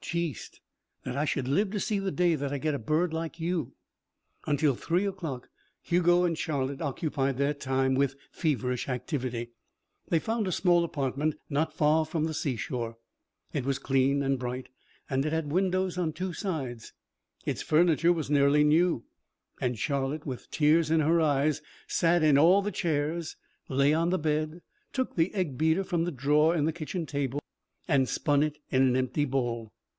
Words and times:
"Jeest! 0.01 0.59
That 1.03 1.15
I 1.15 1.23
should 1.25 1.47
live 1.47 1.69
to 1.71 1.79
see 1.79 1.99
the 1.99 2.11
day 2.11 2.33
I 2.35 2.57
got 2.57 2.73
a 2.73 2.79
bird 2.79 3.13
like 3.13 3.39
you." 3.39 3.75
Until 4.47 4.75
three 4.75 5.05
o'clock 5.05 5.47
Hugo 5.79 6.23
and 6.25 6.35
Charlotte 6.37 6.81
occupied 6.81 7.37
their 7.37 7.53
time 7.53 7.93
with 7.93 8.15
feverish 8.31 8.89
activity. 8.89 9.51
They 10.09 10.17
found 10.17 10.47
a 10.47 10.51
small 10.51 10.83
apartment 10.83 11.35
not 11.51 11.71
far 11.73 12.03
from 12.05 12.25
the 12.25 12.33
sea 12.33 12.55
shore. 12.55 12.97
It 13.53 13.63
was 13.63 13.77
clean 13.77 14.23
and 14.23 14.39
bright 14.39 14.69
and 15.09 15.23
it 15.23 15.31
had 15.31 15.51
windows 15.51 15.99
on 15.99 16.11
two 16.13 16.33
sides. 16.33 16.93
Its 17.45 17.61
furniture 17.61 18.11
was 18.11 18.29
nearly 18.29 18.63
new, 18.63 19.05
and 19.61 19.77
Charlotte, 19.79 20.25
with 20.25 20.49
tears 20.49 20.89
in 20.89 20.99
her 21.01 21.21
eyes, 21.21 21.61
sat 21.87 22.23
in 22.23 22.39
all 22.39 22.63
the 22.63 22.71
chairs, 22.71 23.37
lay 23.69 23.93
on 23.93 24.09
the 24.09 24.19
bed, 24.19 24.61
took 24.91 25.15
the 25.15 25.33
egg 25.35 25.59
beater 25.59 25.83
from 25.83 26.03
the 26.05 26.11
drawer 26.11 26.55
in 26.55 26.65
the 26.65 26.73
kitchen 26.73 27.05
table 27.05 27.39
and 27.87 28.09
spun 28.09 28.41
it 28.41 28.57
in 28.71 28.81
an 28.81 28.97
empty 28.97 29.25
bowl. 29.25 29.71